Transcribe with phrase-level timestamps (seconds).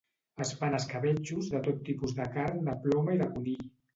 [0.45, 3.65] Es fan escabetxos de tot tipus de carn de ploma i de conill